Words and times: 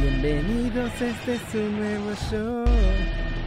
Bienvenidos, 0.00 0.92
este 1.00 1.34
es 1.34 1.54
un 1.54 1.76
nuevo 1.76 2.14
show. 2.30 2.64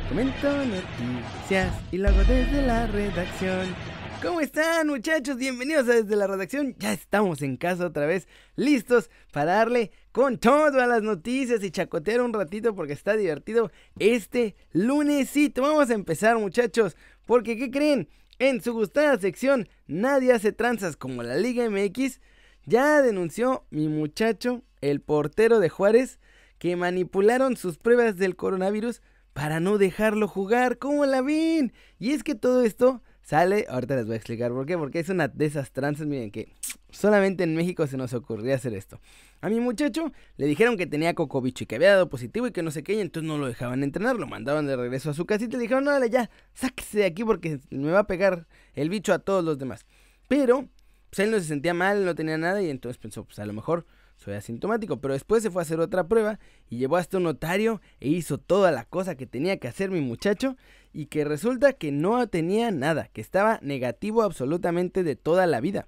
Comento 0.10 0.52
noticias 0.66 1.74
y 1.94 1.98
lo 1.98 2.10
hago 2.10 2.26
desde 2.26 2.62
la 2.64 2.88
redacción. 2.88 3.74
¿Cómo 4.22 4.42
están 4.42 4.88
muchachos? 4.88 5.38
Bienvenidos 5.38 5.88
a 5.88 5.94
desde 5.94 6.18
la 6.18 6.28
redacción. 6.28 6.76
Ya 6.78 6.92
estamos 6.92 7.42
en 7.42 7.56
casa 7.56 7.86
otra 7.86 8.06
vez, 8.06 8.28
listos 8.58 9.10
para 9.32 9.54
darle 9.54 9.92
con 10.12 10.40
todo 10.40 10.82
a 10.82 10.88
las 10.88 11.02
noticias 11.02 11.64
y 11.64 11.72
chacotear 11.72 12.20
un 12.20 12.34
ratito 12.34 12.76
porque 12.76 12.92
está 12.92 13.16
divertido 13.16 13.72
este 13.98 14.58
lunesito. 14.74 15.62
Vamos 15.62 15.90
a 15.90 15.94
empezar 15.94 16.38
muchachos, 16.38 16.98
porque 17.26 17.56
¿qué 17.56 17.72
creen? 17.72 18.10
En 18.40 18.62
su 18.62 18.74
gustada 18.74 19.18
sección, 19.18 19.70
nadie 19.88 20.34
hace 20.34 20.52
tranzas 20.52 20.98
como 20.98 21.24
la 21.24 21.38
Liga 21.38 21.70
MX. 21.70 22.20
Ya 22.66 23.02
denunció 23.02 23.66
mi 23.70 23.88
muchacho, 23.88 24.64
el 24.82 25.00
portero 25.00 25.60
de 25.62 25.70
Juárez, 25.70 26.20
que 26.62 26.76
manipularon 26.76 27.58
sus 27.58 27.80
pruebas 27.80 28.18
del 28.18 28.36
coronavirus 28.36 29.02
para 29.34 29.60
no 29.60 29.80
dejarlo 29.80 30.28
jugar. 30.28 30.78
¿Cómo 30.78 31.08
la 31.08 31.24
ven? 31.24 31.74
Y 31.98 32.12
es 32.12 32.22
que 32.22 32.36
todo 32.36 32.62
esto 32.62 33.02
sale, 33.24 33.66
ahorita 33.68 33.96
les 33.96 34.06
voy 34.06 34.14
a 34.14 34.18
explicar 34.18 34.52
por 34.52 34.68
qué, 34.68 34.78
porque 34.78 35.00
es 35.00 35.10
una 35.10 35.28
de 35.28 35.44
esas 35.48 35.72
tranzas, 35.72 36.06
miren, 36.06 36.30
que 36.30 36.54
solamente 36.92 37.46
en 37.46 37.56
México 37.56 37.88
se 37.88 37.98
nos 37.98 38.14
ocurría 38.14 38.54
hacer 38.54 38.76
esto. 38.76 39.00
A 39.42 39.50
mi 39.50 39.60
muchacho 39.60 40.12
le 40.38 40.46
dijeron 40.46 40.78
que 40.78 40.86
tenía 40.86 41.16
cocobicho 41.16 41.64
y 41.64 41.68
que 41.68 41.78
había 41.78 41.94
dado 41.94 42.10
positivo 42.10 42.46
y 42.46 42.52
que 42.52 42.62
no 42.62 42.70
sé 42.70 42.84
qué, 42.84 42.94
y 42.94 43.00
entonces 43.00 43.28
no 43.28 43.40
lo 43.40 43.48
dejaban 43.48 43.82
entrenar, 43.82 44.18
lo 44.18 44.28
mandaban 44.28 44.68
de 44.68 44.76
regreso 44.76 45.10
a 45.10 45.16
su 45.16 45.26
casita 45.26 45.56
y 45.56 45.58
le 45.58 45.64
dijeron, 45.64 45.86
no, 45.86 46.06
ya, 46.06 46.30
sáquese 46.54 47.00
de 47.00 47.06
aquí 47.06 47.24
porque 47.24 47.60
me 47.72 47.90
va 47.90 48.02
a 48.02 48.08
pegar 48.08 48.46
el 48.76 48.92
bicho 48.92 49.16
a 49.16 49.18
todos 49.18 49.44
los 49.44 49.58
demás. 49.58 49.88
Pero, 50.28 50.70
pues 51.10 51.18
él 51.22 51.32
no 51.32 51.40
se 51.40 51.46
sentía 51.46 51.74
mal, 51.74 52.06
no 52.06 52.14
tenía 52.14 52.38
nada 52.38 52.62
y 52.62 52.70
entonces 52.70 53.00
pensó, 53.00 53.24
pues 53.24 53.40
a 53.40 53.48
lo 53.48 53.54
mejor 53.54 53.88
soy 54.24 54.36
asintomático, 54.36 55.02
pero 55.02 55.16
después 55.16 55.42
se 55.42 55.50
fue 55.50 55.62
a 55.62 55.64
hacer 55.64 55.80
otra 55.80 56.08
prueba 56.08 56.40
y 56.70 56.78
llevó 56.78 56.98
hasta 56.98 57.18
un 57.18 57.24
notario 57.24 57.82
e 58.00 58.10
hizo 58.10 58.38
toda 58.38 58.72
la 58.72 58.86
cosa 58.86 59.16
que 59.16 59.26
tenía 59.26 59.58
que 59.58 59.68
hacer 59.68 59.90
mi 59.90 60.00
muchacho 60.00 60.58
y 60.94 61.08
que 61.08 61.26
resulta 61.26 61.74
que 61.74 61.92
no 61.92 62.28
tenía 62.28 62.70
nada, 62.70 63.10
que 63.12 63.20
estaba 63.20 63.58
negativo 63.64 64.22
absolutamente 64.22 65.02
de 65.02 65.16
toda 65.16 65.48
la 65.48 65.60
vida. 65.60 65.88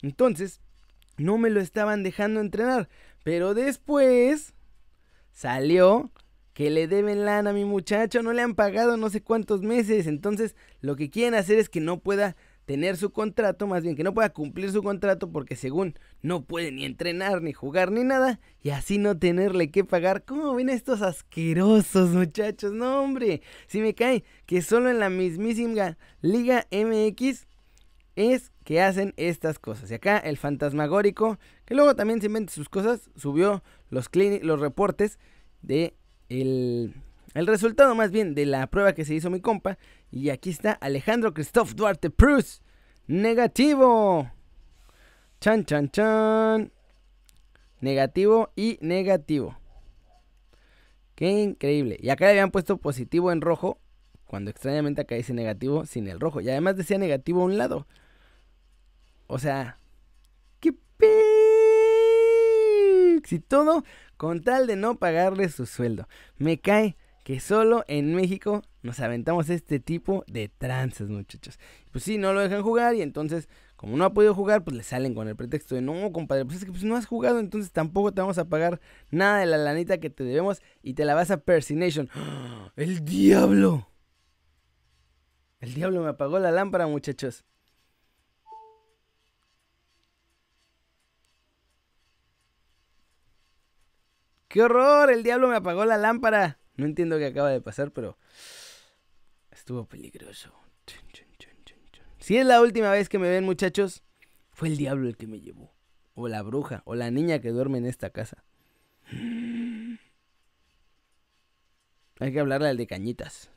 Entonces, 0.00 0.62
no 1.18 1.36
me 1.36 1.50
lo 1.50 1.60
estaban 1.60 2.02
dejando 2.02 2.40
entrenar, 2.40 2.88
pero 3.22 3.52
después 3.52 4.54
salió 5.30 6.10
que 6.54 6.70
le 6.70 6.88
deben 6.88 7.26
lana 7.26 7.50
a 7.50 7.52
mi 7.52 7.66
muchacho, 7.66 8.22
no 8.22 8.32
le 8.32 8.40
han 8.40 8.54
pagado 8.54 8.96
no 8.96 9.10
sé 9.10 9.22
cuántos 9.22 9.60
meses, 9.60 10.06
entonces 10.06 10.56
lo 10.80 10.96
que 10.96 11.10
quieren 11.10 11.34
hacer 11.34 11.58
es 11.58 11.68
que 11.68 11.80
no 11.80 11.98
pueda 11.98 12.34
tener 12.64 12.96
su 12.96 13.10
contrato, 13.10 13.66
más 13.66 13.82
bien 13.82 13.96
que 13.96 14.04
no 14.04 14.14
pueda 14.14 14.30
cumplir 14.30 14.70
su 14.70 14.82
contrato 14.82 15.30
porque 15.30 15.56
según 15.56 15.94
no 16.22 16.44
puede 16.44 16.72
ni 16.72 16.84
entrenar, 16.84 17.42
ni 17.42 17.52
jugar, 17.52 17.90
ni 17.90 18.04
nada, 18.04 18.40
y 18.62 18.70
así 18.70 18.98
no 18.98 19.18
tenerle 19.18 19.70
que 19.70 19.84
pagar. 19.84 20.24
¿Cómo 20.24 20.54
ven 20.54 20.68
estos 20.68 21.02
asquerosos 21.02 22.10
muchachos? 22.10 22.72
No, 22.72 23.02
hombre, 23.02 23.42
si 23.66 23.80
me 23.80 23.94
cae 23.94 24.24
que 24.46 24.62
solo 24.62 24.90
en 24.90 24.98
la 24.98 25.10
mismísima 25.10 25.98
Liga 26.20 26.66
MX 26.70 27.46
es 28.16 28.52
que 28.64 28.80
hacen 28.80 29.12
estas 29.16 29.58
cosas. 29.58 29.90
Y 29.90 29.94
acá 29.94 30.18
el 30.18 30.36
fantasmagórico, 30.36 31.38
que 31.64 31.74
luego 31.74 31.94
también 31.94 32.20
se 32.20 32.26
inventa 32.26 32.52
sus 32.52 32.68
cosas, 32.68 33.10
subió 33.16 33.62
los, 33.90 34.08
los 34.42 34.60
reportes 34.60 35.18
de 35.62 35.94
el, 36.28 36.94
el 37.34 37.46
resultado 37.46 37.94
más 37.94 38.10
bien 38.10 38.34
de 38.34 38.46
la 38.46 38.66
prueba 38.68 38.94
que 38.94 39.04
se 39.04 39.14
hizo 39.14 39.30
mi 39.30 39.40
compa. 39.40 39.78
Y 40.14 40.30
aquí 40.30 40.50
está 40.50 40.74
Alejandro 40.74 41.34
Christoph 41.34 41.72
Duarte 41.72 42.08
Prus. 42.08 42.62
Negativo. 43.08 44.30
Chan, 45.40 45.64
chan, 45.64 45.90
chan. 45.90 46.72
Negativo 47.80 48.52
y 48.54 48.78
negativo. 48.80 49.58
Qué 51.16 51.30
increíble. 51.30 51.98
Y 52.00 52.10
acá 52.10 52.26
le 52.26 52.30
habían 52.30 52.52
puesto 52.52 52.76
positivo 52.76 53.32
en 53.32 53.40
rojo. 53.40 53.80
Cuando 54.24 54.52
extrañamente 54.52 55.00
acá 55.00 55.16
dice 55.16 55.34
negativo 55.34 55.84
sin 55.84 56.06
el 56.06 56.20
rojo. 56.20 56.40
Y 56.40 56.48
además 56.48 56.76
decía 56.76 56.96
negativo 56.96 57.42
a 57.42 57.46
un 57.46 57.58
lado. 57.58 57.88
O 59.26 59.40
sea. 59.40 59.80
¡Qué 60.60 60.72
pe... 60.96 61.08
Y 63.28 63.38
todo 63.40 63.82
con 64.16 64.44
tal 64.44 64.68
de 64.68 64.76
no 64.76 64.94
pagarle 64.94 65.48
su 65.48 65.66
sueldo. 65.66 66.06
Me 66.38 66.60
cae 66.60 66.96
que 67.24 67.40
solo 67.40 67.84
en 67.88 68.14
México 68.14 68.62
nos 68.82 69.00
aventamos 69.00 69.48
este 69.48 69.80
tipo 69.80 70.24
de 70.28 70.50
trances, 70.50 71.08
muchachos. 71.08 71.58
Pues 71.90 72.04
sí, 72.04 72.18
no 72.18 72.34
lo 72.34 72.40
dejan 72.40 72.62
jugar 72.62 72.94
y 72.94 73.00
entonces, 73.00 73.48
como 73.76 73.96
no 73.96 74.04
ha 74.04 74.12
podido 74.12 74.34
jugar, 74.34 74.62
pues 74.62 74.76
le 74.76 74.82
salen 74.82 75.14
con 75.14 75.26
el 75.26 75.34
pretexto 75.34 75.74
de 75.74 75.80
no, 75.80 76.12
compadre, 76.12 76.44
pues 76.44 76.58
es 76.58 76.64
que 76.66 76.70
pues 76.70 76.84
no 76.84 76.96
has 76.96 77.06
jugado, 77.06 77.40
entonces 77.40 77.72
tampoco 77.72 78.12
te 78.12 78.20
vamos 78.20 78.36
a 78.36 78.44
pagar 78.44 78.78
nada 79.10 79.38
de 79.38 79.46
la 79.46 79.56
lanita 79.56 79.98
que 79.98 80.10
te 80.10 80.22
debemos 80.22 80.60
y 80.82 80.94
te 80.94 81.06
la 81.06 81.14
vas 81.14 81.30
a 81.30 81.38
Persination. 81.38 82.10
¡El 82.76 83.04
diablo! 83.06 83.88
El 85.60 85.72
diablo 85.72 86.02
me 86.02 86.10
apagó 86.10 86.38
la 86.38 86.50
lámpara, 86.50 86.86
muchachos. 86.86 87.42
¡Qué 94.48 94.62
horror! 94.62 95.10
El 95.10 95.22
diablo 95.22 95.48
me 95.48 95.56
apagó 95.56 95.86
la 95.86 95.96
lámpara. 95.96 96.58
No 96.76 96.86
entiendo 96.86 97.18
qué 97.18 97.26
acaba 97.26 97.50
de 97.50 97.60
pasar, 97.60 97.92
pero 97.92 98.18
estuvo 99.50 99.86
peligroso. 99.86 100.52
Si 102.18 102.36
es 102.38 102.46
la 102.46 102.62
última 102.62 102.90
vez 102.90 103.08
que 103.10 103.18
me 103.18 103.28
ven, 103.28 103.44
muchachos, 103.44 104.02
fue 104.50 104.68
el 104.68 104.78
diablo 104.78 105.08
el 105.08 105.16
que 105.16 105.26
me 105.26 105.40
llevó. 105.40 105.74
O 106.14 106.26
la 106.26 106.42
bruja, 106.42 106.82
o 106.86 106.94
la 106.94 107.10
niña 107.10 107.40
que 107.40 107.50
duerme 107.50 107.76
en 107.78 107.84
esta 107.84 108.08
casa. 108.10 108.44
Hay 112.20 112.32
que 112.32 112.40
hablarle 112.40 112.68
al 112.68 112.76
de 112.76 112.86
cañitas. 112.86 113.50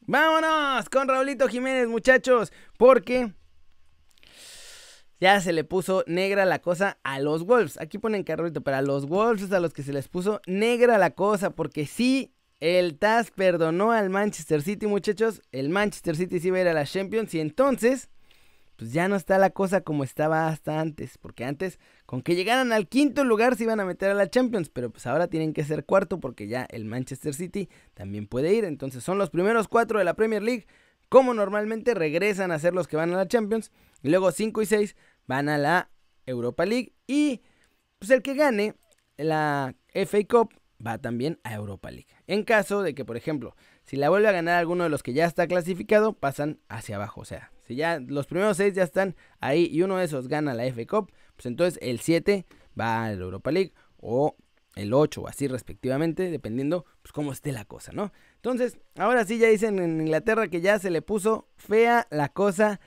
Vámonos 0.00 0.88
con 0.88 1.06
Raulito 1.06 1.48
Jiménez, 1.48 1.86
muchachos, 1.86 2.50
porque 2.78 3.34
ya 5.20 5.40
se 5.42 5.52
le 5.52 5.64
puso 5.64 6.02
negra 6.06 6.46
la 6.46 6.60
cosa 6.60 6.98
a 7.02 7.20
los 7.20 7.44
Wolves. 7.44 7.78
Aquí 7.78 7.98
ponen 7.98 8.22
carrito, 8.22 8.62
pero 8.62 8.78
a 8.78 8.82
los 8.82 9.06
Wolves 9.06 9.42
es 9.42 9.52
a 9.52 9.60
los 9.60 9.74
que 9.74 9.82
se 9.82 9.92
les 9.92 10.08
puso 10.08 10.40
negra 10.46 10.96
la 10.96 11.10
cosa, 11.10 11.50
porque 11.50 11.84
sí 11.84 12.32
el 12.60 12.98
TAS 12.98 13.30
perdonó 13.30 13.92
al 13.92 14.10
Manchester 14.10 14.62
City, 14.62 14.86
muchachos. 14.86 15.42
El 15.52 15.68
Manchester 15.68 16.16
City 16.16 16.40
sí 16.40 16.50
va 16.50 16.58
a 16.58 16.60
ir 16.62 16.68
a 16.68 16.72
la 16.72 16.84
Champions 16.84 17.32
y 17.34 17.40
entonces, 17.40 18.10
pues 18.76 18.92
ya 18.92 19.08
no 19.08 19.14
está 19.14 19.38
la 19.38 19.50
cosa 19.50 19.82
como 19.82 20.02
estaba 20.02 20.48
hasta 20.48 20.80
antes. 20.80 21.18
Porque 21.18 21.44
antes, 21.44 21.78
con 22.04 22.22
que 22.22 22.34
llegaran 22.34 22.72
al 22.72 22.88
quinto 22.88 23.22
lugar, 23.24 23.54
se 23.56 23.62
iban 23.64 23.78
a 23.78 23.84
meter 23.84 24.10
a 24.10 24.14
la 24.14 24.28
Champions. 24.28 24.70
Pero 24.70 24.90
pues 24.90 25.06
ahora 25.06 25.28
tienen 25.28 25.52
que 25.52 25.64
ser 25.64 25.84
cuarto 25.84 26.18
porque 26.18 26.48
ya 26.48 26.66
el 26.70 26.84
Manchester 26.84 27.32
City 27.32 27.68
también 27.94 28.26
puede 28.26 28.52
ir. 28.54 28.64
Entonces 28.64 29.04
son 29.04 29.18
los 29.18 29.30
primeros 29.30 29.68
cuatro 29.68 30.00
de 30.00 30.04
la 30.04 30.14
Premier 30.14 30.42
League. 30.42 30.66
Como 31.08 31.34
normalmente 31.34 31.94
regresan 31.94 32.50
a 32.50 32.58
ser 32.58 32.74
los 32.74 32.88
que 32.88 32.96
van 32.96 33.12
a 33.12 33.16
la 33.16 33.28
Champions. 33.28 33.70
Y 34.02 34.08
luego 34.08 34.32
5 34.32 34.62
y 34.62 34.66
6 34.66 34.96
van 35.26 35.48
a 35.48 35.58
la 35.58 35.90
Europa 36.26 36.66
League. 36.66 36.92
Y 37.06 37.40
pues 38.00 38.10
el 38.10 38.22
que 38.22 38.34
gane 38.34 38.74
la 39.16 39.74
FA 39.94 40.18
Cup 40.28 40.57
va 40.84 40.98
también 40.98 41.38
a 41.44 41.54
Europa 41.54 41.90
League. 41.90 42.06
En 42.26 42.44
caso 42.44 42.82
de 42.82 42.94
que, 42.94 43.04
por 43.04 43.16
ejemplo, 43.16 43.56
si 43.84 43.96
la 43.96 44.08
vuelve 44.08 44.28
a 44.28 44.32
ganar 44.32 44.56
alguno 44.56 44.84
de 44.84 44.90
los 44.90 45.02
que 45.02 45.12
ya 45.12 45.26
está 45.26 45.46
clasificado, 45.46 46.12
pasan 46.12 46.60
hacia 46.68 46.96
abajo. 46.96 47.20
O 47.22 47.24
sea, 47.24 47.52
si 47.64 47.74
ya 47.74 48.00
los 48.00 48.26
primeros 48.26 48.56
seis 48.56 48.74
ya 48.74 48.84
están 48.84 49.16
ahí 49.40 49.68
y 49.70 49.82
uno 49.82 49.96
de 49.96 50.04
esos 50.04 50.28
gana 50.28 50.54
la 50.54 50.64
FA 50.64 50.86
Cup, 50.86 51.12
pues 51.36 51.46
entonces 51.46 51.78
el 51.82 52.00
7 52.00 52.46
va 52.78 53.04
a 53.04 53.12
Europa 53.12 53.50
League 53.50 53.72
o 53.96 54.36
el 54.74 54.92
8 54.92 55.22
o 55.22 55.28
así 55.28 55.48
respectivamente, 55.48 56.30
dependiendo 56.30 56.84
pues 57.02 57.12
cómo 57.12 57.32
esté 57.32 57.52
la 57.52 57.64
cosa, 57.64 57.92
¿no? 57.92 58.12
Entonces, 58.36 58.78
ahora 58.96 59.24
sí 59.24 59.38
ya 59.38 59.48
dicen 59.48 59.78
en 59.78 60.00
Inglaterra 60.00 60.48
que 60.48 60.60
ya 60.60 60.78
se 60.78 60.90
le 60.90 61.02
puso 61.02 61.48
fea 61.56 62.06
la 62.10 62.28
cosa 62.28 62.80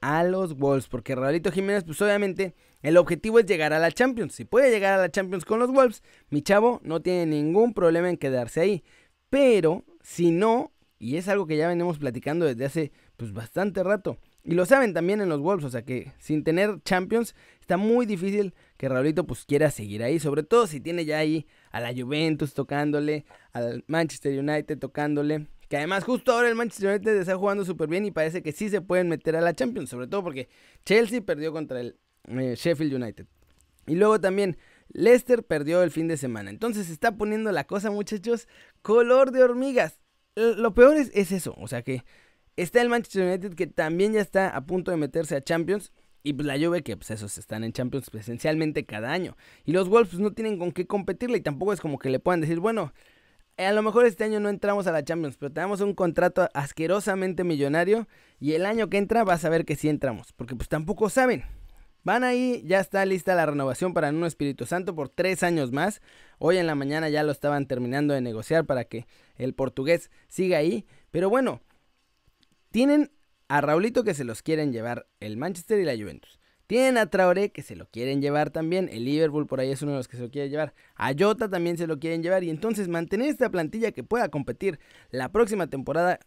a 0.00 0.24
los 0.24 0.56
Wolves, 0.56 0.88
porque 0.88 1.14
Raulito 1.14 1.50
Jiménez, 1.50 1.84
pues 1.84 2.00
obviamente 2.02 2.54
el 2.82 2.96
objetivo 2.96 3.38
es 3.38 3.46
llegar 3.46 3.72
a 3.72 3.78
la 3.78 3.90
Champions. 3.90 4.34
Si 4.34 4.44
puede 4.44 4.70
llegar 4.70 4.98
a 4.98 5.02
la 5.02 5.10
Champions 5.10 5.44
con 5.44 5.58
los 5.58 5.70
Wolves, 5.70 6.02
mi 6.30 6.42
chavo 6.42 6.80
no 6.84 7.00
tiene 7.00 7.26
ningún 7.26 7.74
problema 7.74 8.08
en 8.08 8.16
quedarse 8.16 8.60
ahí. 8.60 8.84
Pero 9.30 9.84
si 10.02 10.30
no, 10.30 10.72
y 10.98 11.16
es 11.16 11.28
algo 11.28 11.46
que 11.46 11.56
ya 11.56 11.68
venimos 11.68 11.98
platicando 11.98 12.46
desde 12.46 12.64
hace 12.64 12.92
pues 13.16 13.32
bastante 13.32 13.82
rato, 13.82 14.18
y 14.44 14.54
lo 14.54 14.64
saben 14.64 14.94
también 14.94 15.20
en 15.20 15.28
los 15.28 15.40
Wolves, 15.40 15.64
o 15.66 15.70
sea 15.70 15.82
que 15.82 16.12
sin 16.18 16.42
tener 16.44 16.80
Champions 16.82 17.34
está 17.60 17.76
muy 17.76 18.06
difícil 18.06 18.54
que 18.76 18.88
Raulito 18.88 19.26
pues 19.26 19.44
quiera 19.44 19.70
seguir 19.70 20.02
ahí, 20.02 20.20
sobre 20.20 20.42
todo 20.42 20.66
si 20.66 20.80
tiene 20.80 21.04
ya 21.04 21.18
ahí 21.18 21.46
a 21.70 21.80
la 21.80 21.92
Juventus 21.92 22.54
tocándole, 22.54 23.26
al 23.52 23.84
Manchester 23.88 24.38
United 24.38 24.78
tocándole, 24.78 25.48
que 25.68 25.76
además 25.76 26.04
justo 26.04 26.32
ahora 26.32 26.48
el 26.48 26.54
Manchester 26.54 26.90
United 26.90 27.16
está 27.16 27.36
jugando 27.36 27.64
súper 27.64 27.88
bien 27.88 28.04
y 28.06 28.10
parece 28.10 28.42
que 28.42 28.52
sí 28.52 28.68
se 28.68 28.80
pueden 28.80 29.08
meter 29.08 29.36
a 29.36 29.40
la 29.40 29.54
Champions, 29.54 29.90
sobre 29.90 30.06
todo 30.06 30.22
porque 30.22 30.48
Chelsea 30.84 31.20
perdió 31.20 31.52
contra 31.52 31.80
el 31.80 31.98
eh, 32.28 32.54
Sheffield 32.56 32.94
United. 32.94 33.26
Y 33.86 33.94
luego 33.94 34.20
también 34.20 34.56
Leicester 34.88 35.44
perdió 35.44 35.82
el 35.82 35.90
fin 35.90 36.08
de 36.08 36.16
semana. 36.16 36.50
Entonces 36.50 36.86
se 36.86 36.92
está 36.92 37.16
poniendo 37.16 37.52
la 37.52 37.64
cosa, 37.64 37.90
muchachos, 37.90 38.48
color 38.82 39.30
de 39.30 39.42
hormigas. 39.42 39.98
Lo 40.34 40.72
peor 40.72 40.96
es, 40.96 41.10
es 41.14 41.32
eso, 41.32 41.54
o 41.58 41.68
sea 41.68 41.82
que 41.82 42.04
está 42.56 42.80
el 42.80 42.88
Manchester 42.88 43.26
United 43.26 43.54
que 43.54 43.66
también 43.66 44.12
ya 44.12 44.20
está 44.20 44.50
a 44.50 44.64
punto 44.64 44.90
de 44.90 44.96
meterse 44.96 45.36
a 45.36 45.42
Champions. 45.42 45.92
Y 46.24 46.32
pues 46.32 46.46
la 46.46 46.58
Juve 46.58 46.82
que 46.82 46.96
pues 46.96 47.10
esos 47.10 47.38
están 47.38 47.62
en 47.64 47.72
Champions 47.72 48.10
esencialmente 48.12 48.84
cada 48.84 49.12
año. 49.12 49.36
Y 49.64 49.72
los 49.72 49.88
Wolves 49.88 50.18
no 50.18 50.32
tienen 50.32 50.58
con 50.58 50.72
qué 50.72 50.86
competirle 50.86 51.38
y 51.38 51.42
tampoco 51.42 51.72
es 51.72 51.80
como 51.80 51.98
que 51.98 52.10
le 52.10 52.18
puedan 52.18 52.40
decir, 52.40 52.58
bueno, 52.58 52.92
a 53.66 53.72
lo 53.72 53.82
mejor 53.82 54.06
este 54.06 54.24
año 54.24 54.40
no 54.40 54.48
entramos 54.48 54.86
a 54.86 54.92
la 54.92 55.04
Champions, 55.04 55.36
pero 55.36 55.52
tenemos 55.52 55.80
un 55.80 55.94
contrato 55.94 56.48
asquerosamente 56.54 57.42
millonario 57.44 58.06
y 58.38 58.52
el 58.52 58.64
año 58.64 58.88
que 58.88 58.98
entra 58.98 59.24
vas 59.24 59.44
a 59.44 59.48
ver 59.48 59.64
que 59.64 59.76
sí 59.76 59.88
entramos, 59.88 60.32
porque 60.32 60.54
pues 60.54 60.68
tampoco 60.68 61.10
saben. 61.10 61.44
Van 62.04 62.24
ahí, 62.24 62.62
ya 62.64 62.80
está 62.80 63.04
lista 63.04 63.34
la 63.34 63.46
renovación 63.46 63.92
para 63.92 64.10
un 64.10 64.24
Espíritu 64.24 64.64
Santo 64.64 64.94
por 64.94 65.08
tres 65.08 65.42
años 65.42 65.72
más. 65.72 66.00
Hoy 66.38 66.56
en 66.56 66.66
la 66.66 66.74
mañana 66.74 67.08
ya 67.08 67.24
lo 67.24 67.32
estaban 67.32 67.66
terminando 67.66 68.14
de 68.14 68.20
negociar 68.20 68.64
para 68.64 68.84
que 68.84 69.06
el 69.36 69.52
portugués 69.52 70.10
siga 70.28 70.58
ahí. 70.58 70.86
Pero 71.10 71.28
bueno, 71.28 71.60
tienen 72.70 73.10
a 73.48 73.60
Raulito 73.60 74.04
que 74.04 74.14
se 74.14 74.24
los 74.24 74.42
quieren 74.42 74.72
llevar 74.72 75.06
el 75.20 75.36
Manchester 75.36 75.80
y 75.80 75.84
la 75.84 75.96
Juventus. 75.96 76.38
Tienen 76.68 76.98
a 76.98 77.06
Traoré 77.06 77.50
que 77.50 77.62
se 77.62 77.76
lo 77.76 77.86
quieren 77.86 78.20
llevar 78.20 78.50
también. 78.50 78.90
El 78.92 79.06
Liverpool 79.06 79.46
por 79.46 79.58
ahí 79.58 79.70
es 79.70 79.80
uno 79.80 79.92
de 79.92 79.96
los 79.96 80.06
que 80.06 80.18
se 80.18 80.22
lo 80.24 80.30
quiere 80.30 80.50
llevar. 80.50 80.74
A 80.96 81.12
Jota 81.18 81.48
también 81.48 81.78
se 81.78 81.86
lo 81.86 81.98
quieren 81.98 82.22
llevar. 82.22 82.44
Y 82.44 82.50
entonces 82.50 82.88
mantener 82.88 83.30
esta 83.30 83.50
plantilla 83.50 83.90
que 83.90 84.04
pueda 84.04 84.28
competir 84.28 84.78
la 85.10 85.32
próxima 85.32 85.68
temporada. 85.68 86.18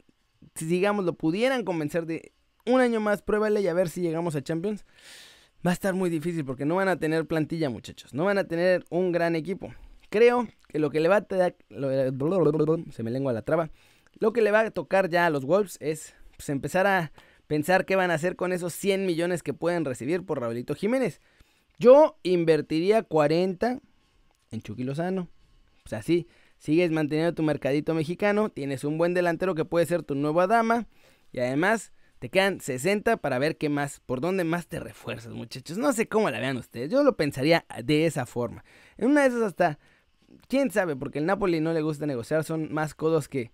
Si 0.56 0.66
digamos 0.66 1.06
lo 1.06 1.14
pudieran 1.14 1.64
convencer 1.64 2.08
de 2.08 2.32
un 2.66 2.82
año 2.82 3.00
más, 3.00 3.22
pruébale 3.22 3.62
y 3.62 3.68
a 3.68 3.76
ver 3.76 3.88
si 3.88 4.02
llegamos 4.02 4.36
a 4.36 4.42
Champions. 4.42 4.84
Va 5.66 5.70
a 5.70 5.74
estar 5.76 5.94
muy 5.94 6.10
difícil 6.10 6.44
porque 6.44 6.66
no 6.66 6.74
van 6.74 6.88
a 6.88 6.98
tener 6.98 7.28
plantilla, 7.28 7.70
muchachos. 7.70 8.12
No 8.16 8.26
van 8.26 8.40
a 8.40 8.46
tener 8.46 8.84
un 8.90 9.12
gran 9.12 9.36
equipo. 9.36 9.76
Creo 10.10 10.48
que 10.70 10.80
lo 10.80 10.90
que 10.90 11.02
le 11.02 11.08
va 11.08 11.18
a 11.18 11.28
se 12.92 13.04
me 13.04 13.12
lengua 13.12 13.32
la 13.32 13.44
traba. 13.44 13.70
Lo 14.18 14.34
que 14.34 14.42
le 14.42 14.50
va 14.50 14.62
a 14.62 14.72
tocar 14.72 15.08
ya 15.08 15.28
a 15.28 15.30
los 15.30 15.46
Wolves 15.46 15.78
es 15.82 16.16
pues, 16.36 16.50
empezar 16.50 16.88
a 16.88 17.12
pensar 17.51 17.86
qué 17.86 17.98
van 17.98 18.12
a 18.12 18.13
hacer 18.13 18.38
con 18.38 18.53
esos 18.53 18.71
100 18.71 19.06
millones 19.06 19.44
que 19.44 19.53
pueden 19.53 19.83
recibir 19.83 20.25
por 20.25 20.39
Raulito 20.39 20.74
Jiménez. 20.74 21.19
Yo 21.80 22.18
invertiría 22.24 23.03
40 23.03 23.81
en 24.51 24.62
Chucky 24.62 24.86
Lozano. 24.86 25.27
O 25.86 25.89
sea, 25.89 26.01
sí, 26.01 26.30
sigues 26.59 26.92
manteniendo 26.92 27.33
tu 27.33 27.44
mercadito 27.44 27.94
mexicano, 27.94 28.48
tienes 28.48 28.86
un 28.86 28.98
buen 28.98 29.13
delantero 29.13 29.53
que 29.53 29.65
puede 29.65 29.86
ser 29.86 30.01
tu 30.01 30.15
nueva 30.15 30.48
dama 30.48 30.88
y 31.33 31.39
además 31.39 31.92
te 32.19 32.30
quedan 32.30 32.62
60 32.62 33.18
para 33.18 33.38
ver 33.38 33.57
qué 33.57 33.68
más, 33.68 34.00
por 34.00 34.21
dónde 34.21 34.45
más 34.45 34.68
te 34.68 34.80
refuerzas, 34.80 35.33
muchachos. 35.33 35.77
No 35.77 35.92
sé 35.92 36.07
cómo 36.07 36.30
la 36.30 36.39
vean 36.39 36.56
ustedes, 36.56 36.89
yo 36.89 37.04
lo 37.04 37.18
pensaría 37.18 37.65
de 37.83 38.06
esa 38.06 38.25
forma. 38.25 38.63
En 38.95 39.09
una 39.09 39.24
de 39.24 39.27
esas 39.27 39.42
hasta, 39.42 39.77
quién 40.47 40.71
sabe, 40.71 40.95
porque 40.95 41.19
el 41.19 41.25
Napoli 41.25 41.59
no 41.59 41.74
le 41.74 41.81
gusta 41.81 42.06
negociar, 42.06 42.45
son 42.45 42.74
más 42.74 42.95
codos 42.95 43.27
que 43.27 43.51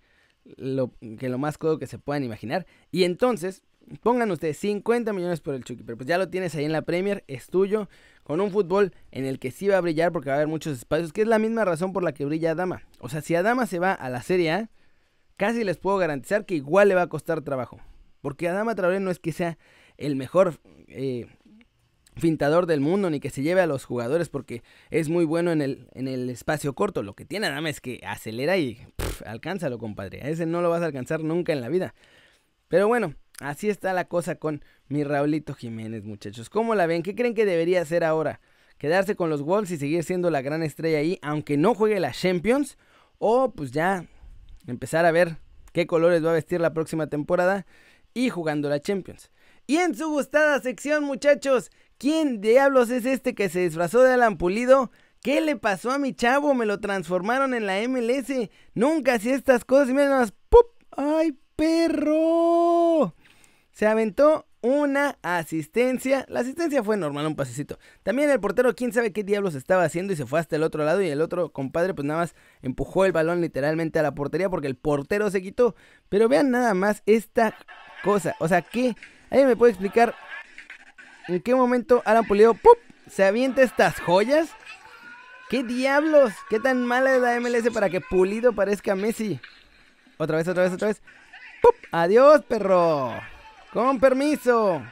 lo, 0.56 0.92
que 1.18 1.28
lo 1.28 1.38
más 1.38 1.58
codo 1.58 1.80
que 1.80 1.88
se 1.88 1.98
puedan 1.98 2.22
imaginar. 2.22 2.64
Y 2.92 3.02
entonces, 3.02 3.64
Pongan 4.02 4.30
ustedes 4.30 4.58
50 4.58 5.12
millones 5.12 5.40
por 5.40 5.54
el 5.54 5.64
Chucky, 5.64 5.82
pero 5.82 5.96
pues 5.96 6.08
ya 6.08 6.18
lo 6.18 6.28
tienes 6.28 6.54
ahí 6.54 6.64
en 6.64 6.72
la 6.72 6.82
Premier, 6.82 7.24
es 7.26 7.46
tuyo, 7.46 7.88
con 8.22 8.40
un 8.40 8.50
fútbol 8.50 8.92
en 9.10 9.24
el 9.24 9.38
que 9.38 9.50
sí 9.50 9.68
va 9.68 9.78
a 9.78 9.80
brillar 9.80 10.12
porque 10.12 10.28
va 10.28 10.34
a 10.34 10.38
haber 10.38 10.48
muchos 10.48 10.76
espacios, 10.76 11.12
que 11.12 11.22
es 11.22 11.28
la 11.28 11.38
misma 11.38 11.64
razón 11.64 11.92
por 11.92 12.02
la 12.02 12.12
que 12.12 12.24
brilla 12.24 12.52
Adama. 12.52 12.82
O 13.00 13.08
sea, 13.08 13.22
si 13.22 13.34
Adama 13.34 13.66
se 13.66 13.78
va 13.78 13.92
a 13.92 14.10
la 14.10 14.22
Serie 14.22 14.52
A, 14.52 14.70
casi 15.36 15.64
les 15.64 15.78
puedo 15.78 15.96
garantizar 15.96 16.44
que 16.44 16.54
igual 16.54 16.88
le 16.88 16.94
va 16.94 17.02
a 17.02 17.08
costar 17.08 17.40
trabajo. 17.42 17.80
Porque 18.20 18.48
Adama 18.48 18.74
Traoré 18.74 19.00
no 19.00 19.10
es 19.10 19.18
que 19.18 19.32
sea 19.32 19.58
el 19.96 20.16
mejor 20.16 20.60
eh, 20.88 21.26
fintador 22.16 22.66
del 22.66 22.80
mundo, 22.80 23.10
ni 23.10 23.20
que 23.20 23.30
se 23.30 23.42
lleve 23.42 23.60
a 23.60 23.66
los 23.66 23.84
jugadores 23.84 24.28
porque 24.28 24.62
es 24.90 25.08
muy 25.08 25.24
bueno 25.24 25.52
en 25.52 25.62
el, 25.62 25.88
en 25.94 26.08
el 26.08 26.28
espacio 26.30 26.74
corto. 26.74 27.02
Lo 27.02 27.14
que 27.14 27.24
tiene 27.24 27.46
Adama 27.46 27.70
es 27.70 27.80
que 27.80 28.00
acelera 28.06 28.58
y 28.58 28.78
alcánzalo, 29.24 29.78
compadre. 29.78 30.22
A 30.22 30.28
ese 30.28 30.46
no 30.46 30.60
lo 30.60 30.70
vas 30.70 30.82
a 30.82 30.86
alcanzar 30.86 31.22
nunca 31.22 31.52
en 31.52 31.60
la 31.60 31.68
vida. 31.68 31.94
Pero 32.68 32.88
bueno, 32.88 33.14
Así 33.40 33.68
está 33.68 33.92
la 33.92 34.06
cosa 34.06 34.34
con 34.34 34.64
mi 34.88 35.04
Raulito 35.04 35.54
Jiménez, 35.54 36.04
muchachos. 36.04 36.50
¿Cómo 36.50 36.74
la 36.74 36.86
ven? 36.86 37.02
¿Qué 37.02 37.14
creen 37.14 37.34
que 37.34 37.46
debería 37.46 37.82
hacer 37.82 38.02
ahora? 38.02 38.40
¿Quedarse 38.78 39.14
con 39.14 39.30
los 39.30 39.42
Wolves 39.42 39.70
y 39.70 39.76
seguir 39.76 40.02
siendo 40.02 40.30
la 40.30 40.42
gran 40.42 40.62
estrella 40.62 40.98
ahí, 40.98 41.18
aunque 41.22 41.56
no 41.56 41.74
juegue 41.74 42.00
la 42.00 42.10
Champions? 42.10 42.78
¿O 43.18 43.52
pues 43.52 43.70
ya 43.70 44.06
empezar 44.66 45.04
a 45.06 45.12
ver 45.12 45.38
qué 45.72 45.86
colores 45.86 46.24
va 46.24 46.30
a 46.30 46.34
vestir 46.34 46.60
la 46.60 46.74
próxima 46.74 47.06
temporada 47.06 47.64
y 48.12 48.28
jugando 48.28 48.68
la 48.68 48.80
Champions? 48.80 49.30
Y 49.68 49.76
en 49.76 49.94
su 49.94 50.08
gustada 50.08 50.60
sección, 50.60 51.04
muchachos, 51.04 51.70
¿quién 51.96 52.40
diablos 52.40 52.90
es 52.90 53.06
este 53.06 53.36
que 53.36 53.48
se 53.48 53.60
disfrazó 53.60 54.02
de 54.02 54.14
Alan 54.14 54.36
Pulido? 54.36 54.90
¿Qué 55.22 55.40
le 55.40 55.54
pasó 55.56 55.92
a 55.92 55.98
mi 55.98 56.12
chavo? 56.12 56.54
Me 56.54 56.66
lo 56.66 56.80
transformaron 56.80 57.54
en 57.54 57.66
la 57.66 57.80
MLS. 57.86 58.50
Nunca 58.74 59.14
hacía 59.14 59.34
estas 59.34 59.64
cosas 59.64 59.90
y 59.90 59.92
miren 59.92 60.28
¡pup! 60.48 60.66
¡Ay, 60.90 61.38
perro! 61.54 63.14
Se 63.78 63.86
aventó 63.86 64.44
una 64.60 65.18
asistencia. 65.22 66.26
La 66.28 66.40
asistencia 66.40 66.82
fue 66.82 66.96
normal, 66.96 67.28
un 67.28 67.36
pasecito. 67.36 67.78
También 68.02 68.28
el 68.28 68.40
portero, 68.40 68.74
quién 68.74 68.92
sabe 68.92 69.12
qué 69.12 69.22
diablos 69.22 69.54
estaba 69.54 69.84
haciendo 69.84 70.12
y 70.12 70.16
se 70.16 70.26
fue 70.26 70.40
hasta 70.40 70.56
el 70.56 70.64
otro 70.64 70.84
lado. 70.84 71.00
Y 71.00 71.08
el 71.10 71.20
otro 71.20 71.52
compadre, 71.52 71.94
pues 71.94 72.04
nada 72.04 72.22
más 72.22 72.34
empujó 72.60 73.04
el 73.04 73.12
balón 73.12 73.40
literalmente 73.40 74.00
a 74.00 74.02
la 74.02 74.16
portería 74.16 74.50
porque 74.50 74.66
el 74.66 74.74
portero 74.74 75.30
se 75.30 75.42
quitó. 75.42 75.76
Pero 76.08 76.28
vean 76.28 76.50
nada 76.50 76.74
más 76.74 77.04
esta 77.06 77.56
cosa. 78.02 78.34
O 78.40 78.48
sea, 78.48 78.62
que 78.62 78.96
¿Alguien 79.30 79.46
me 79.46 79.54
puede 79.54 79.70
explicar 79.70 80.16
en 81.28 81.40
qué 81.40 81.54
momento 81.54 82.02
Alan 82.04 82.26
Pulido 82.26 82.54
¡pup! 82.54 82.78
se 83.08 83.22
avienta 83.22 83.62
estas 83.62 84.00
joyas? 84.00 84.48
¿Qué 85.50 85.62
diablos? 85.62 86.32
¿Qué 86.50 86.58
tan 86.58 86.84
mala 86.84 87.14
es 87.14 87.22
la 87.22 87.38
MLS 87.38 87.72
para 87.72 87.90
que 87.90 88.00
Pulido 88.00 88.54
parezca 88.54 88.96
Messi? 88.96 89.38
Otra 90.16 90.38
vez, 90.38 90.48
otra 90.48 90.64
vez, 90.64 90.72
otra 90.72 90.88
vez. 90.88 91.00
¡Pup! 91.62 91.76
¡Adiós, 91.92 92.42
perro! 92.42 93.37
Con 93.72 94.00
permiso. 94.00 94.82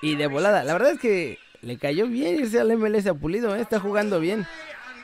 Y 0.00 0.16
de 0.16 0.26
volada. 0.26 0.64
La 0.64 0.72
verdad 0.72 0.92
es 0.92 1.00
que 1.00 1.38
le 1.60 1.78
cayó 1.78 2.06
bien 2.06 2.36
irse 2.36 2.60
al 2.60 2.76
MLS 2.76 3.06
a 3.06 3.14
Pulido. 3.14 3.54
¿eh? 3.54 3.60
Está 3.60 3.80
jugando 3.80 4.20
bien. 4.20 4.46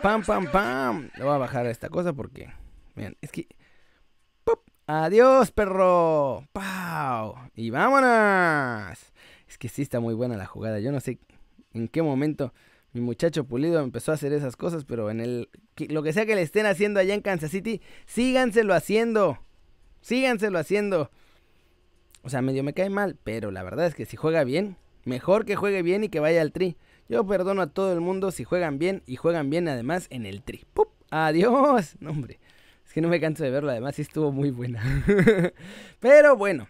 Pam, 0.03 0.23
pam, 0.23 0.47
pam. 0.51 1.11
Le 1.17 1.25
voy 1.25 1.35
a 1.35 1.39
bajar 1.39 1.67
esta 1.67 1.89
cosa 1.89 2.13
porque... 2.13 2.53
Miren, 2.95 3.17
es 3.21 3.31
que... 3.31 3.47
¡Pop! 4.45 4.61
Adiós, 4.87 5.51
perro. 5.53 6.47
¡Pau! 6.53 7.37
Y 7.55 7.71
vámonos. 7.71 8.99
Es 9.49 9.59
que 9.59 9.69
sí 9.69 9.83
está 9.83 10.01
muy 10.01 10.15
buena 10.15 10.37
la 10.37 10.47
jugada. 10.47 10.81
Yo 10.81 10.93
no 10.93 11.01
sé 11.01 11.19
en 11.73 11.89
qué 11.89 12.03
momento 12.03 12.53
mi 12.93 13.01
muchacho 13.01 13.45
Pulido 13.45 13.81
empezó 13.81 14.13
a 14.13 14.15
hacer 14.15 14.33
esas 14.33 14.57
cosas, 14.57 14.85
pero 14.85 15.11
en 15.11 15.21
el... 15.21 15.49
Lo 15.89 16.03
que 16.03 16.13
sea 16.13 16.27
que 16.27 16.35
le 16.35 16.43
estén 16.43 16.67
haciendo 16.67 17.01
allá 17.01 17.15
en 17.15 17.21
Kansas 17.21 17.51
City, 17.51 17.81
síganselo 18.07 18.75
haciendo. 18.75 19.39
Síganselo 20.01 20.59
haciendo. 20.59 21.11
O 22.23 22.29
sea, 22.29 22.43
medio 22.43 22.63
me 22.63 22.75
cae 22.75 22.91
mal, 22.91 23.17
pero 23.25 23.51
la 23.51 23.63
verdad 23.63 23.87
es 23.87 23.95
que 23.95 24.05
si 24.05 24.17
juega 24.17 24.45
bien, 24.45 24.77
mejor 25.05 25.45
que 25.45 25.57
juegue 25.57 25.83
bien 25.83 26.05
y 26.05 26.09
que 26.09 26.21
vaya 26.21 26.43
al 26.43 26.53
tri. 26.53 26.77
Yo 27.09 27.27
perdono 27.27 27.63
a 27.63 27.67
todo 27.67 27.93
el 27.93 28.01
mundo 28.01 28.31
si 28.31 28.45
juegan 28.45 28.79
bien 28.79 29.03
y 29.07 29.17
juegan 29.17 29.51
bien 29.51 29.69
además 29.69 30.07
en 30.11 30.27
el 30.27 30.43
tri. 30.43 30.65
¡Pup! 30.75 30.89
¡Adiós! 31.11 31.97
No, 32.01 32.11
hombre. 32.11 32.39
Es 32.87 32.93
que 32.93 33.01
no 33.01 33.09
me 33.09 33.21
canso 33.21 33.45
de 33.45 33.51
verlo, 33.51 33.71
además 33.71 33.95
sí 33.95 34.03
estuvo 34.03 34.33
muy 34.33 34.51
buena. 34.51 34.83
pero 36.01 36.37
bueno. 36.37 36.69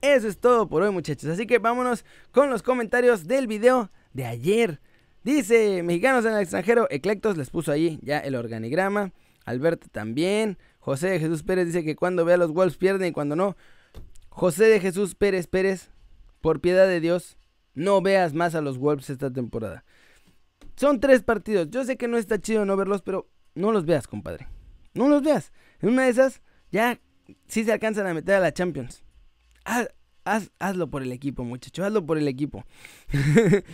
Eso 0.00 0.28
es 0.28 0.38
todo 0.38 0.68
por 0.68 0.82
hoy, 0.82 0.92
muchachos. 0.92 1.28
Así 1.28 1.46
que 1.46 1.58
vámonos 1.58 2.04
con 2.30 2.50
los 2.50 2.62
comentarios 2.62 3.26
del 3.26 3.48
video 3.48 3.90
de 4.12 4.26
ayer. 4.26 4.80
Dice, 5.24 5.82
mexicanos 5.82 6.24
en 6.24 6.34
el 6.34 6.40
extranjero, 6.40 6.86
Eclectos 6.90 7.36
les 7.36 7.50
puso 7.50 7.72
ahí 7.72 7.98
ya 8.02 8.18
el 8.18 8.36
organigrama. 8.36 9.12
Alberto 9.44 9.88
también. 9.90 10.56
José 10.78 11.18
Jesús 11.18 11.42
Pérez 11.42 11.66
dice 11.66 11.84
que 11.84 11.96
cuando 11.96 12.24
ve 12.24 12.34
a 12.34 12.36
los 12.36 12.52
Wolves 12.52 12.76
pierden 12.76 13.08
y 13.08 13.12
cuando 13.12 13.34
no, 13.34 13.56
José 14.38 14.66
de 14.66 14.78
Jesús 14.78 15.16
Pérez 15.16 15.48
Pérez, 15.48 15.90
por 16.40 16.60
piedad 16.60 16.86
de 16.86 17.00
Dios, 17.00 17.38
no 17.74 18.00
veas 18.00 18.34
más 18.34 18.54
a 18.54 18.60
los 18.60 18.78
Wolves 18.78 19.10
esta 19.10 19.32
temporada. 19.32 19.84
Son 20.76 21.00
tres 21.00 21.24
partidos. 21.24 21.70
Yo 21.70 21.84
sé 21.84 21.96
que 21.96 22.06
no 22.06 22.18
está 22.18 22.40
chido 22.40 22.64
no 22.64 22.76
verlos, 22.76 23.02
pero 23.02 23.28
no 23.56 23.72
los 23.72 23.84
veas, 23.84 24.06
compadre. 24.06 24.46
No 24.94 25.08
los 25.08 25.24
veas. 25.24 25.52
En 25.80 25.88
una 25.88 26.04
de 26.04 26.10
esas, 26.10 26.40
ya 26.70 27.00
sí 27.48 27.64
se 27.64 27.72
alcanzan 27.72 28.06
a 28.06 28.14
meter 28.14 28.36
a 28.36 28.40
la 28.40 28.52
Champions. 28.52 29.02
Haz, 29.64 29.88
hazlo 30.60 30.88
por 30.88 31.02
el 31.02 31.10
equipo, 31.10 31.42
muchacho. 31.42 31.84
Hazlo 31.84 32.06
por 32.06 32.16
el 32.16 32.28
equipo. 32.28 32.64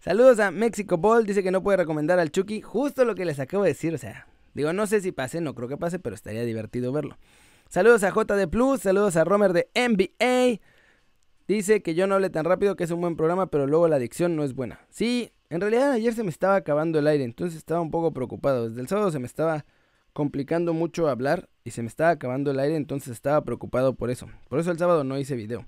Saludos 0.00 0.40
a 0.40 0.50
Mexico 0.50 0.96
Ball. 0.96 1.26
Dice 1.26 1.42
que 1.42 1.50
no 1.50 1.62
puede 1.62 1.76
recomendar 1.76 2.18
al 2.18 2.30
Chucky. 2.30 2.62
Justo 2.62 3.04
lo 3.04 3.14
que 3.14 3.26
les 3.26 3.40
acabo 3.40 3.64
de 3.64 3.72
decir. 3.72 3.92
O 3.92 3.98
sea, 3.98 4.26
digo, 4.54 4.72
no 4.72 4.86
sé 4.86 5.02
si 5.02 5.12
pase, 5.12 5.42
no 5.42 5.54
creo 5.54 5.68
que 5.68 5.76
pase, 5.76 5.98
pero 5.98 6.14
estaría 6.14 6.44
divertido 6.44 6.92
verlo. 6.92 7.18
Saludos 7.74 8.04
a 8.04 8.10
JD 8.10 8.46
Plus, 8.48 8.82
saludos 8.82 9.16
a 9.16 9.24
Romer 9.24 9.52
de 9.52 9.68
NBA. 9.74 10.60
Dice 11.48 11.82
que 11.82 11.96
yo 11.96 12.06
no 12.06 12.14
hable 12.14 12.30
tan 12.30 12.44
rápido, 12.44 12.76
que 12.76 12.84
es 12.84 12.90
un 12.92 13.00
buen 13.00 13.16
programa, 13.16 13.48
pero 13.48 13.66
luego 13.66 13.88
la 13.88 13.96
adicción 13.96 14.36
no 14.36 14.44
es 14.44 14.54
buena. 14.54 14.86
Sí, 14.90 15.32
en 15.50 15.60
realidad 15.60 15.90
ayer 15.90 16.14
se 16.14 16.22
me 16.22 16.30
estaba 16.30 16.54
acabando 16.54 17.00
el 17.00 17.08
aire, 17.08 17.24
entonces 17.24 17.58
estaba 17.58 17.80
un 17.80 17.90
poco 17.90 18.12
preocupado. 18.12 18.68
Desde 18.68 18.80
el 18.80 18.86
sábado 18.86 19.10
se 19.10 19.18
me 19.18 19.26
estaba 19.26 19.64
complicando 20.12 20.72
mucho 20.72 21.08
hablar 21.08 21.48
y 21.64 21.72
se 21.72 21.82
me 21.82 21.88
estaba 21.88 22.10
acabando 22.10 22.52
el 22.52 22.60
aire, 22.60 22.76
entonces 22.76 23.12
estaba 23.12 23.42
preocupado 23.42 23.96
por 23.96 24.08
eso. 24.08 24.28
Por 24.48 24.60
eso 24.60 24.70
el 24.70 24.78
sábado 24.78 25.02
no 25.02 25.18
hice 25.18 25.34
video. 25.34 25.66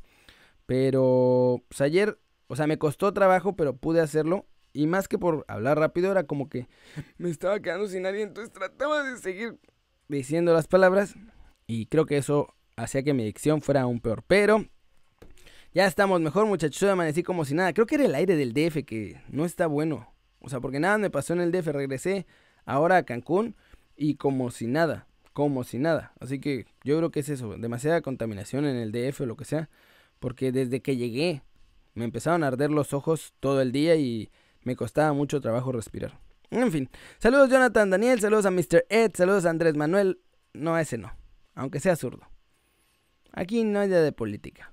Pero 0.64 1.64
pues 1.66 1.80
ayer, 1.80 2.20
o 2.46 2.54
sea, 2.54 2.68
me 2.68 2.78
costó 2.78 3.12
trabajo, 3.14 3.56
pero 3.56 3.74
pude 3.74 4.00
hacerlo. 4.00 4.46
Y 4.72 4.86
más 4.86 5.08
que 5.08 5.18
por 5.18 5.44
hablar 5.48 5.80
rápido, 5.80 6.12
era 6.12 6.22
como 6.22 6.48
que 6.48 6.68
me 7.18 7.30
estaba 7.30 7.58
quedando 7.58 7.88
sin 7.88 8.06
aire, 8.06 8.22
entonces 8.22 8.52
trataba 8.52 9.02
de 9.02 9.16
seguir 9.16 9.58
diciendo 10.06 10.52
las 10.52 10.68
palabras 10.68 11.16
y 11.66 11.86
creo 11.86 12.06
que 12.06 12.16
eso 12.16 12.54
hacía 12.76 13.02
que 13.02 13.14
mi 13.14 13.24
dicción 13.24 13.60
fuera 13.62 13.82
aún 13.82 14.00
peor. 14.00 14.22
Pero 14.26 14.66
Ya 15.72 15.86
estamos 15.86 16.20
mejor, 16.20 16.46
muchachos. 16.46 16.80
Yo 16.80 16.90
amanecí 16.90 17.22
como 17.22 17.44
si 17.44 17.54
nada. 17.54 17.74
Creo 17.74 17.86
que 17.86 17.96
era 17.96 18.06
el 18.06 18.14
aire 18.14 18.34
del 18.36 18.54
DF 18.54 18.84
que 18.86 19.20
no 19.28 19.44
está 19.44 19.66
bueno. 19.66 20.10
O 20.40 20.48
sea, 20.48 20.60
porque 20.60 20.80
nada 20.80 20.96
me 20.96 21.10
pasó 21.10 21.34
en 21.34 21.40
el 21.40 21.52
DF. 21.52 21.66
Regresé 21.68 22.26
ahora 22.64 22.96
a 22.96 23.02
Cancún 23.02 23.56
y 23.96 24.14
como 24.14 24.50
si 24.50 24.66
nada. 24.68 25.06
Como 25.34 25.64
si 25.64 25.78
nada. 25.78 26.12
Así 26.18 26.40
que 26.40 26.64
yo 26.82 26.96
creo 26.96 27.10
que 27.10 27.20
es 27.20 27.28
eso. 27.28 27.56
Demasiada 27.58 28.00
contaminación 28.00 28.64
en 28.64 28.76
el 28.76 28.90
DF 28.90 29.20
o 29.22 29.26
lo 29.26 29.36
que 29.36 29.44
sea. 29.44 29.68
Porque 30.18 30.50
desde 30.50 30.80
que 30.80 30.96
llegué 30.96 31.42
me 31.94 32.04
empezaron 32.04 32.42
a 32.44 32.48
arder 32.48 32.70
los 32.70 32.94
ojos 32.94 33.34
todo 33.40 33.60
el 33.60 33.72
día 33.72 33.96
y 33.96 34.30
me 34.62 34.76
costaba 34.76 35.12
mucho 35.12 35.42
trabajo 35.42 35.72
respirar. 35.72 36.18
En 36.50 36.72
fin. 36.72 36.88
Saludos 37.18 37.50
Jonathan 37.50 37.90
Daniel. 37.90 38.20
Saludos 38.20 38.46
a 38.46 38.50
Mr. 38.50 38.86
Ed. 38.88 39.10
Saludos 39.14 39.44
a 39.44 39.50
Andrés 39.50 39.76
Manuel. 39.76 40.20
No, 40.54 40.78
ese 40.78 40.96
no. 40.96 41.12
Aunque 41.56 41.80
sea 41.80 41.96
zurdo. 41.96 42.28
Aquí 43.32 43.64
no 43.64 43.80
hay 43.80 43.88
idea 43.88 44.00
de 44.00 44.12
política. 44.12 44.72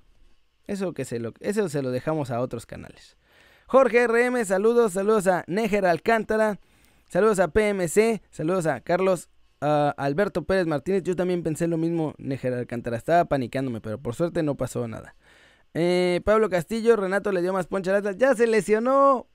Eso, 0.66 0.94
que 0.94 1.04
se 1.04 1.18
lo, 1.18 1.34
eso 1.40 1.68
se 1.68 1.82
lo 1.82 1.90
dejamos 1.90 2.30
a 2.30 2.40
otros 2.40 2.64
canales. 2.64 3.16
Jorge 3.66 4.06
RM, 4.06 4.44
saludos, 4.44 4.92
saludos 4.92 5.26
a 5.26 5.44
Neger 5.46 5.86
Alcántara, 5.86 6.60
saludos 7.08 7.40
a 7.40 7.48
PMC, 7.48 8.22
saludos 8.30 8.66
a 8.66 8.80
Carlos 8.80 9.28
Alberto 9.60 10.44
Pérez 10.44 10.66
Martínez. 10.66 11.02
Yo 11.02 11.16
también 11.16 11.42
pensé 11.42 11.66
lo 11.66 11.78
mismo, 11.78 12.14
Neger 12.18 12.54
Alcántara, 12.54 12.96
estaba 12.96 13.24
panicándome, 13.24 13.80
pero 13.80 13.98
por 13.98 14.14
suerte 14.14 14.42
no 14.42 14.54
pasó 14.56 14.86
nada. 14.86 15.16
Eh, 15.72 16.20
Pablo 16.24 16.48
Castillo, 16.50 16.96
Renato 16.96 17.32
le 17.32 17.42
dio 17.42 17.52
más 17.52 17.66
poncha 17.66 18.00
ya 18.12 18.34
se 18.34 18.46
lesionó. 18.46 19.26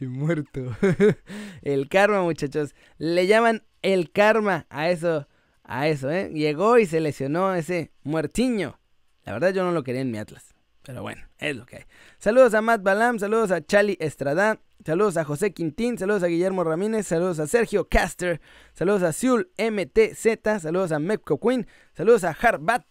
muerto. 0.00 0.76
el 1.62 1.88
karma, 1.88 2.22
muchachos. 2.22 2.74
Le 2.98 3.26
llaman 3.26 3.62
el 3.82 4.10
karma 4.10 4.66
a 4.70 4.90
eso, 4.90 5.28
a 5.64 5.88
eso, 5.88 6.10
¿eh? 6.10 6.30
Llegó 6.32 6.78
y 6.78 6.86
se 6.86 7.00
lesionó 7.00 7.54
ese 7.54 7.90
muertiño. 8.04 8.78
La 9.24 9.32
verdad 9.32 9.52
yo 9.52 9.64
no 9.64 9.72
lo 9.72 9.82
quería 9.82 10.02
en 10.02 10.10
mi 10.10 10.18
Atlas. 10.18 10.54
Pero 10.82 11.00
bueno, 11.00 11.22
es 11.38 11.56
lo 11.56 11.64
que 11.64 11.76
hay. 11.76 11.84
Saludos 12.18 12.52
a 12.52 12.60
Matt 12.60 12.82
Balam, 12.82 13.18
saludos 13.18 13.50
a 13.50 13.64
Charlie 13.64 13.96
Estrada, 14.00 14.60
saludos 14.84 15.16
a 15.16 15.24
José 15.24 15.54
Quintín, 15.54 15.96
saludos 15.96 16.22
a 16.22 16.26
Guillermo 16.26 16.62
Ramírez, 16.62 17.06
saludos 17.06 17.38
a 17.40 17.46
Sergio 17.46 17.88
Caster, 17.88 18.42
saludos 18.74 19.02
a 19.02 19.12
Siul 19.14 19.50
MTZ, 19.56 20.60
saludos 20.60 20.92
a 20.92 20.98
Mepco 20.98 21.40
Queen, 21.40 21.66
saludos 21.94 22.24
a 22.24 22.36
Harbat, 22.38 22.84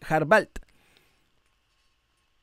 Harbalt. 0.00 0.58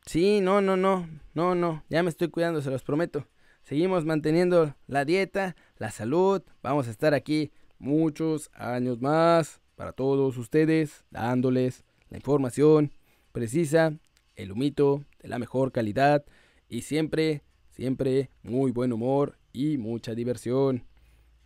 Sí, 0.06 0.40
no, 0.40 0.62
no, 0.62 0.78
no, 0.78 1.10
no, 1.34 1.54
no, 1.54 1.84
ya 1.90 2.02
me 2.02 2.10
estoy 2.10 2.30
cuidando, 2.30 2.62
se 2.62 2.72
los 2.72 2.84
prometo. 2.84 3.28
Seguimos 3.64 4.06
manteniendo 4.06 4.78
la 4.88 5.04
dieta, 5.04 5.58
la 5.78 5.92
salud, 5.92 6.42
vamos 6.64 6.88
a 6.88 6.92
estar 6.92 7.14
aquí 7.14 7.52
muchos 7.80 8.50
años 8.54 9.02
más 9.02 9.62
para 9.76 9.92
todos 9.92 10.38
ustedes, 10.38 11.06
dándoles 11.12 11.84
la 12.10 12.18
información 12.18 12.92
precisa, 13.32 13.94
el 14.36 14.52
humito 14.52 15.04
de 15.22 15.30
la 15.30 15.40
mejor 15.40 15.72
calidad 15.72 16.26
y 16.70 16.82
siempre, 16.82 17.44
siempre 17.70 18.32
muy 18.44 18.72
buen 18.72 18.94
humor 18.94 19.38
y 19.54 19.78
mucha 19.78 20.16
diversión. 20.16 20.86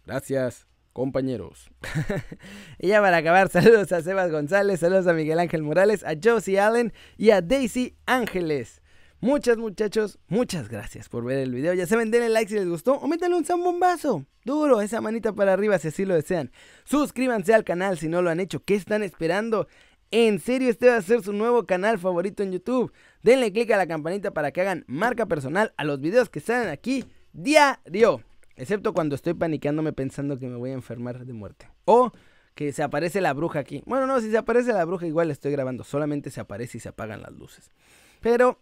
Gracias, 0.05 0.67
compañeros. 0.93 1.69
y 2.79 2.89
ya 2.89 3.01
para 3.01 3.17
acabar, 3.17 3.50
saludos 3.51 3.91
a 3.91 4.01
Sebas 4.01 4.31
González, 4.31 4.79
saludos 4.79 5.07
a 5.07 5.13
Miguel 5.13 5.39
Ángel 5.39 5.63
Morales, 5.63 6.03
a 6.03 6.13
Josie 6.21 6.59
Allen 6.59 6.93
y 7.17 7.31
a 7.31 7.41
Daisy 7.41 7.95
Ángeles. 8.05 8.81
Muchas 9.19 9.57
muchachos, 9.57 10.17
muchas 10.27 10.67
gracias 10.67 11.07
por 11.07 11.23
ver 11.23 11.39
el 11.39 11.53
video. 11.53 11.73
Ya 11.73 11.85
saben, 11.85 12.09
denle 12.09 12.29
like 12.29 12.50
si 12.50 12.55
les 12.55 12.67
gustó 12.67 12.93
o 12.93 13.07
métanle 13.07 13.38
un 13.38 13.45
zambombazo. 13.45 14.25
Duro, 14.43 14.81
esa 14.81 15.01
manita 15.01 15.33
para 15.33 15.53
arriba 15.53 15.77
si 15.79 15.89
así 15.89 16.05
lo 16.05 16.15
desean. 16.15 16.51
Suscríbanse 16.83 17.53
al 17.53 17.63
canal 17.63 17.98
si 17.98 18.07
no 18.07 18.21
lo 18.21 18.29
han 18.29 18.39
hecho. 18.39 18.63
¿Qué 18.63 18.75
están 18.75 19.03
esperando? 19.03 19.67
En 20.10 20.39
serio, 20.39 20.69
este 20.69 20.89
va 20.89 20.98
a 20.98 21.01
ser 21.01 21.24
su 21.24 21.31
nuevo 21.31 21.65
canal 21.65 21.98
favorito 21.98 22.43
en 22.43 22.51
YouTube. 22.51 22.91
Denle 23.24 23.53
click 23.53 23.71
a 23.71 23.77
la 23.77 23.88
campanita 23.88 24.31
para 24.31 24.51
que 24.51 24.62
hagan 24.62 24.83
marca 24.88 25.25
personal 25.25 25.74
a 25.77 25.86
los 25.86 26.01
videos 26.01 26.29
que 26.29 26.41
salen 26.41 26.69
aquí 26.69 27.05
diario. 27.31 28.21
Excepto 28.57 28.93
cuando 28.93 29.15
estoy 29.15 29.33
panicándome 29.36 29.93
pensando 29.93 30.38
que 30.38 30.48
me 30.48 30.57
voy 30.57 30.71
a 30.71 30.74
enfermar 30.74 31.25
de 31.25 31.33
muerte. 31.33 31.69
O 31.86 32.12
que 32.55 32.74
se 32.74 32.83
aparece 32.83 33.21
la 33.21 33.33
bruja 33.33 33.60
aquí. 33.60 33.83
Bueno, 33.86 34.05
no, 34.05 34.19
si 34.19 34.29
se 34.29 34.38
aparece 34.38 34.74
la 34.74 34.83
bruja 34.83 35.07
igual 35.07 35.31
estoy 35.31 35.51
grabando. 35.53 35.83
Solamente 35.83 36.29
se 36.29 36.41
aparece 36.41 36.77
y 36.77 36.81
se 36.81 36.89
apagan 36.89 37.21
las 37.21 37.31
luces. 37.31 37.71
Pero 38.19 38.60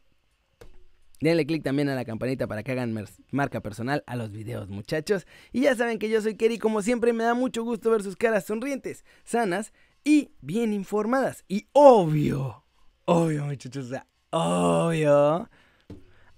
denle 1.22 1.46
click 1.46 1.64
también 1.64 1.90
a 1.90 1.96
la 1.96 2.06
campanita 2.06 2.48
para 2.48 2.64
que 2.64 2.72
hagan 2.72 3.06
marca 3.32 3.62
personal 3.62 4.04
a 4.08 4.16
los 4.16 4.32
videos, 4.32 4.70
muchachos. 4.70 5.26
Y 5.52 5.62
ya 5.62 5.76
saben 5.76 6.00
que 6.00 6.10
yo 6.10 6.22
soy 6.22 6.36
Kerry. 6.36 6.58
Como 6.58 6.82
siempre, 6.82 7.14
me 7.14 7.24
da 7.24 7.34
mucho 7.34 7.64
gusto 7.64 7.92
ver 7.92 8.04
sus 8.04 8.16
caras 8.16 8.46
sonrientes, 8.46 9.06
sanas 9.24 9.74
y 10.04 10.32
bien 10.42 10.74
informadas. 10.74 11.44
Y 11.48 11.68
obvio, 11.74 12.64
obvio 13.06 13.46
muchachos, 13.46 13.92
obvio. 14.32 15.50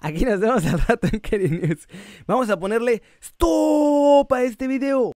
Aquí 0.04 0.26
nos 0.26 0.40
vemos 0.40 0.66
al 0.66 0.80
rato 0.80 1.08
en 1.12 1.20
Kerry 1.20 1.50
News. 1.50 1.88
Vamos 2.26 2.50
a 2.50 2.60
ponerle 2.60 3.04
stop 3.22 4.34
a 4.34 4.44
este 4.44 4.68
video. 4.68 5.10